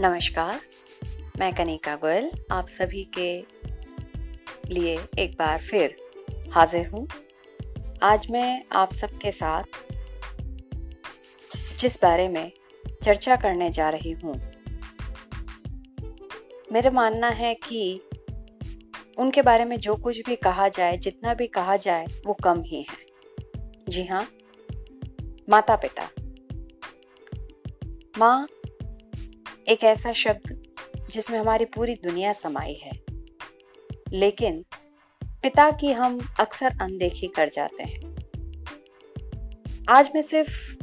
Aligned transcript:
नमस्कार, 0.00 0.60
मैं 1.38 1.52
कनिका 1.54 1.94
गोयल, 1.94 2.30
आप 2.50 2.68
सभी 2.68 3.02
के 3.18 3.44
लिए 4.74 4.96
एक 5.18 5.34
बार 5.38 5.60
फिर 5.60 5.96
हाजिर 6.50 6.86
हूँ। 6.88 7.06
आज 8.02 8.26
मैं 8.30 8.62
आप 8.72 8.90
सबके 8.90 9.30
साथ 9.30 9.62
जिस 11.80 11.98
बारे 12.02 12.28
में 12.28 12.50
चर्चा 13.04 13.36
करने 13.36 13.70
जा 13.70 13.88
रही 13.90 14.12
हूँ, 14.12 14.34
मेरा 16.72 16.90
मानना 16.90 17.28
है 17.28 17.54
कि 17.66 18.00
उनके 19.18 19.42
बारे 19.42 19.64
में 19.64 19.78
जो 19.78 19.96
कुछ 19.96 20.20
भी 20.26 20.36
कहा 20.38 20.68
जाए, 20.68 20.96
जितना 20.96 21.34
भी 21.34 21.46
कहा 21.48 21.76
जाए, 21.78 22.06
वो 22.26 22.36
कम 22.44 22.62
ही 22.62 22.84
है। 22.90 22.96
जी 23.88 24.04
हाँ 24.04 24.26
माता 25.50 25.76
पिता 25.76 26.08
माँ 28.18 28.46
एक 29.68 29.84
ऐसा 29.84 30.12
शब्द 30.12 30.62
जिसमें 31.10 31.38
हमारी 31.38 31.64
पूरी 31.64 31.94
दुनिया 31.94 32.32
समाई 32.32 32.74
है। 32.74 32.92
लेकिन 34.12 34.64
पिता 35.24 35.70
की 35.70 35.92
हम 35.92 36.20
अक्सर 36.40 36.78
अनदेखी 36.82 37.26
कर 37.26 37.48
जाते 37.48 37.82
हैं। 37.82 38.16
आज 39.88 40.10
मैं 40.14 40.22
सिर्फ़ 40.22 40.74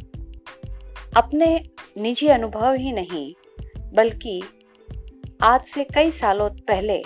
अपने 1.17 1.69
निजी 1.97 2.27
अनुभव 2.27 2.73
ही 2.73 2.91
नहीं, 2.91 3.33
बल्कि 3.93 4.43
आज 5.41 5.63
से 5.63 5.83
कई 5.83 6.11
सालों 6.11 6.49
पहले 6.49 7.03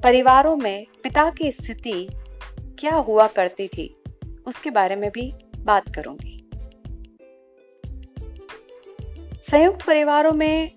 परिवारों 0.00 0.56
में 0.56 0.86
पिता 1.02 1.30
की 1.30 1.52
स्थिति 1.52 2.08
क्या 2.78 2.94
हुआ 2.94 3.26
करती 3.26 3.68
थी, 3.68 4.02
उसके 4.46 4.70
बारे 4.70 4.96
में 4.96 5.10
भी 5.10 5.32
बात 5.58 5.94
करूँगी। 5.94 6.39
संयुक्त 9.42 9.86
परिवारों 9.86 10.32
में 10.32 10.70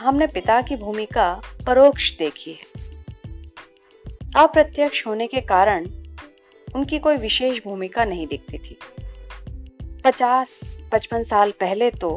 हमने 0.00 0.26
पिता 0.26 0.62
की 0.62 0.76
भूमिका 0.76 1.42
परोक्ष 1.66 2.12
देखी 2.18 2.52
है। 2.52 2.80
अप्रत्यक्ष 4.36 5.06
होने 5.06 5.26
के 5.26 5.40
कारण 5.40 5.86
उनकी 6.74 6.98
कोई 6.98 7.16
विशेष 7.16 7.58
भूमिका 7.64 8.04
नहीं 8.04 8.26
दिखती 8.26 8.58
थी। 8.58 8.78
पचास, 10.04 10.78
पचपन 10.92 11.22
साल 11.22 11.50
पहले 11.50 11.90
तो 11.90 12.10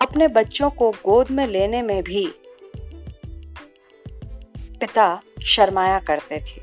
अपने 0.00 0.28
बच्चों 0.28 0.70
को 0.70 0.90
गोद 0.90 1.30
में 1.30 1.46
लेने 1.46 1.82
में 1.82 2.02
भी 2.02 2.26
पिता 4.80 5.22
शर्माया 5.44 5.98
करते 5.98 6.40
थे। 6.40 6.60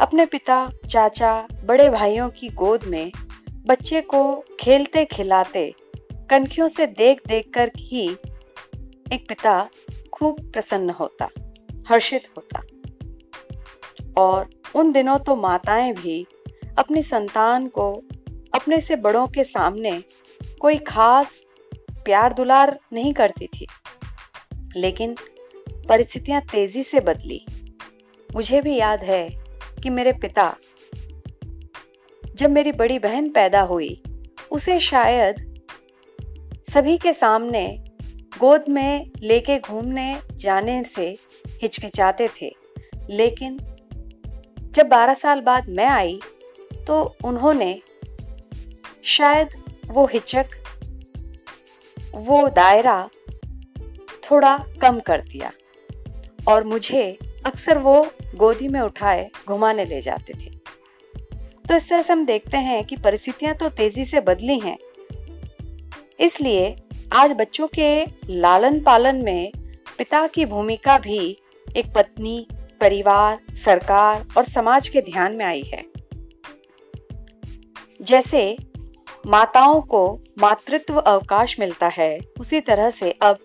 अपने 0.00 0.26
पिता, 0.26 0.70
चाचा, 0.90 1.48
बड़े 1.64 1.90
भाइयों 1.90 2.30
की 2.30 2.48
गोद 2.48 2.84
में 2.84 3.12
बच्चे 3.66 4.00
को 4.00 4.44
खेलते 4.60 5.04
खिलाते 5.04 5.74
कनखियों 6.30 6.68
से 6.68 6.86
देख 6.86 7.20
देख 7.26 7.50
कर 7.54 7.70
ही 7.78 8.08
एक 9.12 9.28
पिता 9.28 9.68
खूब 10.12 10.50
प्रसन्न 10.52 10.90
होता, 10.90 11.28
हर्षित 11.88 12.28
होता। 12.36 12.62
और 14.16 14.50
उन 14.74 14.92
दिनों 14.92 15.18
तो 15.18 15.36
माताएँ 15.36 15.92
भी 15.92 16.26
अपनी 16.78 17.02
संतान 17.02 17.68
को 17.68 18.02
अपने 18.54 18.80
से 18.80 18.96
बड़ों 18.96 19.26
के 19.26 19.44
सामने 19.44 20.04
कोई 20.60 20.78
खास 20.78 21.44
प्यार 21.74 22.32
दुलार 22.32 22.80
नहीं 22.92 23.14
करती 23.14 23.46
थी। 23.46 23.66
लेकिन 24.76 25.16
परिस्थितियाँ 25.88 26.42
तेज़ी 26.42 26.82
से 26.82 27.00
बदली। 27.00 27.46
मुझे 28.34 28.60
भी 28.60 28.76
याद 28.76 29.02
है 29.02 29.28
कि 29.82 29.90
मेरे 29.90 30.12
पिता, 30.12 30.56
जब 32.34 32.50
मेरी 32.50 32.72
बड़ी 32.72 32.98
बहन 32.98 33.30
पैदा 33.30 33.60
हुई, 33.60 34.02
उसे 34.50 34.80
शायद 34.80 35.51
सभी 36.74 36.96
के 36.98 37.12
सामने 37.12 37.84
गोद 38.38 38.64
में 38.68 39.10
लेके 39.22 39.58
घूमने 39.58 40.20
जाने 40.32 40.84
से 40.84 41.18
हिचकिचाते 41.62 42.28
थे। 42.42 42.54
लेकिन 43.10 43.58
जब 44.72 44.88
12 44.88 45.14
साल 45.14 45.40
बाद 45.40 45.68
मैं 45.68 45.86
आई 45.86 46.18
तो 46.86 47.16
उन्होंने 47.24 47.80
शायद 49.04 49.48
वो 49.88 50.06
हिचक, 50.06 50.46
वो 52.14 52.48
दायरा 52.48 53.08
थोड़ा 54.30 54.56
कम 54.82 55.00
कर 55.00 55.20
दिया 55.20 55.52
और 56.48 56.64
मुझे 56.64 57.18
अक्सर 57.46 57.78
वो 57.78 58.06
गोदी 58.34 58.68
में 58.68 58.80
उठाए, 58.80 59.30
घुमाने 59.48 59.84
ले 59.84 60.00
जाते 60.00 60.32
थे। 60.32 60.50
तो 61.68 61.74
इस 61.74 61.88
तरह 61.88 62.02
से 62.02 62.12
हम 62.12 62.24
देखते 62.26 62.56
हैं 62.56 62.84
कि 62.84 62.96
परिस्थितियाँ 62.96 63.54
तो 63.54 63.68
तेज़ी 63.68 64.04
से 64.04 64.20
बदली 64.20 64.58
हैं 64.58 64.78
इसलिए 66.22 66.76
आज 67.12 67.32
बच्चों 67.32 67.68
के 67.78 68.04
लालन 68.30 68.80
पालन 68.80 69.24
में 69.24 69.52
पिता 69.98 70.26
की 70.26 70.44
भूमिका 70.46 70.98
भी 70.98 71.38
एक 71.76 71.92
पत्नी, 71.94 72.46
परिवार, 72.80 73.40
सरकार 73.56 74.26
और 74.36 74.44
समाज 74.44 74.88
के 74.88 75.00
ध्यान 75.00 75.32
में 75.32 75.44
आई 75.44 75.62
है। 75.62 75.84
जैसे 78.02 78.56
माताओं 79.26 79.80
को 79.80 80.20
मातृत्व 80.38 80.96
अवकाश 80.96 81.60
मिलता 81.60 81.88
है, 81.88 82.18
उसी 82.40 82.60
तरह 82.60 82.90
से 82.90 83.10
अब 83.10 83.38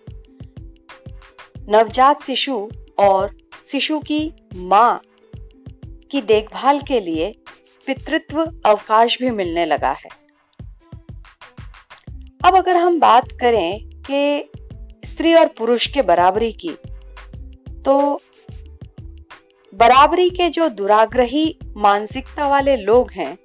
नवजात 1.68 2.22
शिशु 2.22 2.70
और 2.98 3.36
शिशु 3.66 3.98
की 3.98 4.32
माँ 4.56 5.02
की 6.10 6.20
देखभाल 6.20 6.80
के 6.80 7.00
लिए 7.00 7.34
पितृत्व 7.86 8.52
अवकाश 8.66 9.18
भी 9.18 9.30
मिलने 9.30 9.64
लगा 9.64 9.92
है। 9.92 10.17
अब 12.44 12.56
अगर 12.56 12.76
हम 12.76 13.00
बात 13.00 13.32
करें 13.32 13.88
कि 14.10 14.50
स्त्री 15.04 15.34
और 15.34 15.48
पुरुष 15.48 15.86
के 15.86 16.02
बराबरी 16.02 16.52
की 16.52 16.70
तो 17.84 18.20
बराबरी 19.74 20.30
के 20.30 20.48
जो 20.48 20.68
दुराग्रही 20.68 21.58
मानसिकता 21.76 22.48
वाले 22.48 22.76
लोग 22.76 23.10
हैं, 23.10 23.38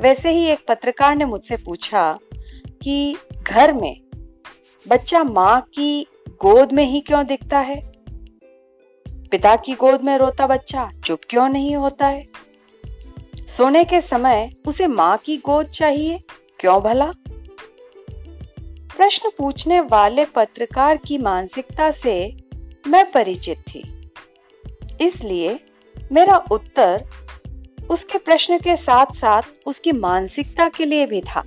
वैसे 0.00 0.30
ही 0.30 0.44
एक 0.44 0.64
पत्रकार 0.68 1.16
ने 1.16 1.24
मुझसे 1.24 1.56
पूछा 1.56 2.18
कि 2.82 3.16
घर 3.42 3.72
में 3.72 4.00
बच्चा 4.88 5.22
माँ 5.24 5.60
की 5.60 6.06
गोद 6.28 6.72
में 6.72 6.84
ही 6.84 7.00
क्यों 7.00 7.26
दिखता 7.26 7.58
है? 7.58 7.80
पिता 9.06 9.56
की 9.56 9.74
गोद 9.74 10.02
में 10.02 10.18
रोता 10.18 10.46
बच्चा 10.46 10.90
चुप 11.04 11.20
क्यों 11.30 11.48
नहीं 11.48 11.76
होता 11.76 12.06
है? 12.06 12.26
सोने 13.48 13.84
के 13.84 14.00
समय 14.00 14.50
उसे 14.66 14.86
माँ 14.86 15.16
की 15.16 15.36
गोद 15.36 15.66
चाहिए, 15.66 16.20
क्यों 16.60 16.80
भला? 16.82 17.12
प्रश्न 18.96 19.30
पूछने 19.38 19.80
वाले 19.80 20.24
पत्रकार 20.24 20.96
की 20.96 21.18
मानसिकता 21.18 21.90
से 21.90 22.14
मैं 22.86 23.04
परिचित 23.10 23.58
थी। 23.68 23.82
इसलिए 25.00 25.58
मेरा 26.12 26.36
उत्तर 26.50 27.04
उसके 27.90 28.18
प्रश्न 28.18 28.58
के 28.58 28.76
साथ 28.76 29.12
साथ 29.14 29.42
उसकी 29.66 29.92
मानसिकता 29.92 30.68
के 30.68 30.84
लिए 30.84 31.06
भी 31.06 31.20
था 31.20 31.42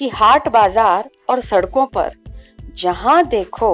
कि 0.00 0.08
हाट 0.08 0.48
बाज़ार 0.48 1.10
और 1.30 1.40
सड़कों 1.40 1.86
पर 1.86 2.14
जहाँ 2.76 3.22
देखो 3.26 3.72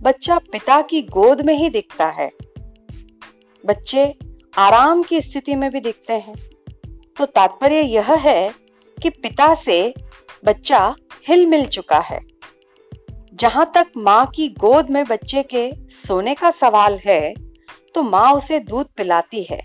बच्चा 0.00 0.38
पिता 0.52 0.80
की 0.82 1.02
गोद 1.02 1.40
में 1.40 1.54
ही 1.54 1.68
दिखता 1.70 2.06
है। 2.10 2.30
बच्चे 3.64 4.14
आराम 4.58 5.02
की 5.02 5.20
स्थिति 5.20 5.54
में 5.54 5.70
भी 5.70 5.80
दिखते 5.80 6.12
हैं। 6.12 6.36
तो 7.16 7.26
तात्पर्य 7.26 7.80
यह 7.80 8.12
है 8.18 8.50
कि 8.98 9.10
पिता 9.10 9.54
से 9.54 9.94
बच्चा 10.44 10.94
हिल 11.28 11.46
मिल 11.46 11.66
चुका 11.66 11.98
है। 11.98 12.20
जहाँ 13.34 13.70
तक 13.74 13.86
माँ 13.96 14.26
की 14.26 14.48
गोद 14.48 14.90
में 14.90 15.04
बच्चे 15.04 15.42
के 15.54 15.70
सोने 15.88 16.34
का 16.34 16.50
सवाल 16.50 16.98
है 17.06 17.34
तो 17.94 18.02
माँ 18.02 18.32
उसे 18.32 18.58
दूध 18.60 18.86
पिलाती 18.96 19.42
है। 19.42 19.60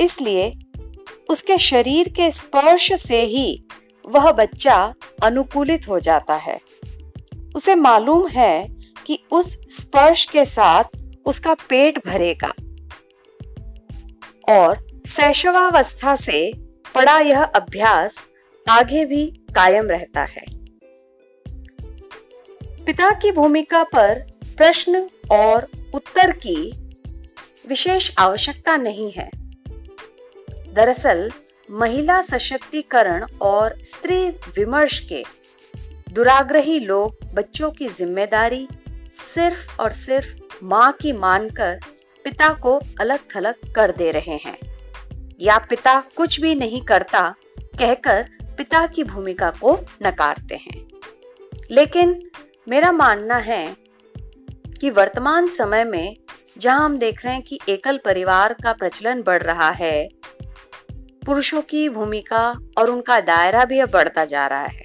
इसलिए 0.00 0.52
उसके 1.30 1.58
शरीर 1.58 2.08
के 2.08 2.30
स्पर्श 2.30 2.92
से 2.92 3.20
ही 3.22 3.62
वह 4.04 4.30
बच्चा 4.32 4.94
अनुकूलित 5.22 5.88
हो 5.88 5.98
जाता 6.00 6.34
है। 6.34 6.60
उसे 7.54 7.74
मालूम 7.74 8.26
है 8.28 8.66
कि 9.06 9.18
उस 9.30 9.56
स्पर्श 9.72 10.24
के 10.24 10.44
साथ 10.44 10.84
उसका 11.26 11.54
पेट 11.54 12.06
भरेगा। 12.06 12.52
और 14.48 14.86
शैशवावस्था 15.06 16.16
से 16.16 16.52
पड़ा 16.94 17.18
यह 17.20 17.42
अभ्यास 17.42 18.24
आगे 18.68 19.04
भी 19.04 19.26
कायम 19.26 19.88
रहता 19.90 20.24
है। 20.24 20.44
पिता 22.84 23.10
की 23.10 23.32
भूमिका 23.32 23.84
पर 23.84 24.18
प्रश्न 24.56 25.08
और 25.30 25.68
उत्तर 25.94 26.30
की 26.32 26.72
विशेष 27.68 28.12
आवश्यकता 28.18 28.76
नहीं 28.76 29.12
है। 29.12 29.30
दरअसल, 30.72 31.32
महिला 31.70 32.20
सशक्तिकरण 32.20 33.26
और 33.40 33.84
स्त्री 33.84 34.28
विमर्श 34.28 34.98
के 34.98 35.24
दुराग्रही 36.12 36.80
लोग 36.80 37.16
बच्चों 37.34 37.70
की 37.70 37.88
ज़िम्मेदारी 37.88 38.68
सिर्फ़ 39.14 39.80
और 39.80 39.92
सिर्फ़ 39.92 40.36
माँ 40.62 40.92
की 40.92 41.12
मानकर 41.12 41.80
पिता 42.24 42.48
को 42.48 42.80
अलग 43.00 43.18
थलग 43.36 43.54
कर 43.74 43.90
दे 43.90 44.10
रहे 44.10 44.36
हैं। 44.36 44.58
या 45.40 45.58
पिता 45.58 46.00
कुछ 46.00 46.40
भी 46.40 46.54
नहीं 46.54 46.82
करता 46.82 47.34
कहकर 47.78 48.30
पिता 48.62 48.86
की 48.86 49.04
भूमिका 49.04 49.50
को 49.50 49.78
नकारते 50.02 50.54
हैं। 50.54 50.88
लेकिन 51.70 52.30
मेरा 52.68 52.92
मानना 52.92 53.36
है 53.36 53.76
कि 54.80 54.90
वर्तमान 54.90 55.46
समय 55.46 55.84
में 55.84 56.16
जहाँ 56.58 56.84
हम 56.84 56.98
देख 56.98 57.24
रहे 57.24 57.34
हैं 57.34 57.42
कि 57.42 57.58
एकल 57.68 58.00
परिवार 58.04 58.52
का 58.52 58.72
प्रचलन 58.72 59.22
बढ़ 59.22 59.42
रहा 59.42 59.70
है, 59.70 60.08
पुरुषों 61.26 61.62
की 61.62 61.88
भूमिका 61.88 62.58
और 62.78 62.90
उनका 62.90 63.20
दायरा 63.20 63.64
भी 63.64 63.78
अब 63.78 63.90
बढ़ता 63.90 64.24
जा 64.24 64.46
रहा 64.46 64.64
है। 64.64 64.84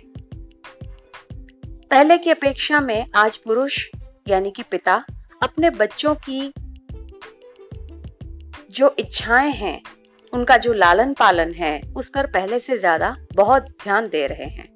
पहले 1.92 2.18
की 2.18 2.30
अपेक्षा 2.30 2.82
में 2.82 3.06
आज 3.16 3.38
पुरुष, 3.38 3.90
यानी 4.28 4.52
कि 4.52 4.64
पिता, 4.64 5.06
अपने 5.44 5.70
बच्चों 5.70 6.16
की 6.30 6.54
जो 8.72 8.96
इच्छाएँ 9.00 9.52
हैं 9.52 9.82
उनका 10.38 10.58
जो 10.58 10.74
लालन 10.74 11.14
पालन 11.14 11.52
है, 11.54 11.82
उस 11.96 12.10
पर 12.10 12.26
पहले 12.26 12.60
से 12.60 12.78
ज़्यादा 12.78 13.16
बहुत 13.36 13.70
ध्यान 13.84 14.08
दे 14.08 14.26
रहे 14.28 14.46
हैं। 14.48 14.68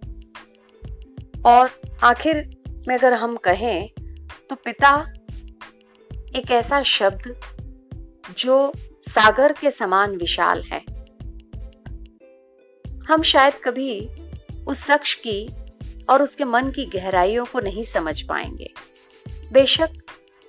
और 1.46 1.70
आखिर 2.04 2.46
में 2.88 2.96
अगर 2.96 3.14
हम 3.14 3.36
कहें 3.38 3.90
तो 4.50 4.56
पिता 4.56 4.94
एक 6.36 6.52
ऐसा 6.52 6.82
शब्द 6.82 7.36
जो 8.38 8.72
सागर 9.08 9.52
के 9.52 9.72
समान 9.72 10.16
विशाल 10.16 10.62
है। 10.64 10.80
हम 13.08 13.22
शायद 13.22 13.54
कभी 13.64 14.10
उस 14.68 14.86
शख्स 14.88 15.14
की 15.18 15.48
और 16.10 16.22
उसके 16.24 16.46
मन 16.46 16.70
की 16.70 16.86
गहराइयों 16.86 17.46
को 17.46 17.60
नहीं 17.60 17.84
समझ 17.84 18.22
पाएँगे। 18.22 18.72
बेशक 19.54 20.02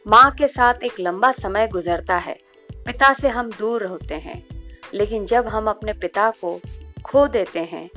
माँ 0.07 0.31
के 0.31 0.49
साथ 0.49 0.83
एक 0.85 1.01
लंबा 1.01 1.31
समय 1.33 1.69
गुजरता 1.69 2.17
है, 2.17 2.39
पिता 2.71 3.13
से 3.13 3.29
हम 3.29 3.51
दूर 3.51 3.85
होते 3.85 4.15
हैं। 4.15 4.62
लेकिन 4.95 5.27
जब 5.27 5.47
हम 5.47 5.71
अपने 5.71 5.93
पिता 5.93 6.31
को 6.31 6.61
खो 7.05 7.29
देते 7.29 7.61
हैं 7.61 7.91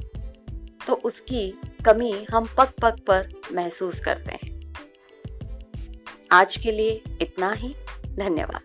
तो 0.88 0.94
उसकी 0.94 1.54
कमी 1.86 2.26
हम 2.32 2.46
पग 2.58 2.68
पग 2.82 3.00
पर 3.00 3.30
महसूस 3.52 4.00
करते 4.00 4.32
हैं। 4.32 4.74
आज 6.32 6.58
के 6.58 6.72
लिए 6.72 7.04
इतना 7.22 7.52
ही। 7.52 7.76
धन्यवाद। 8.06 8.62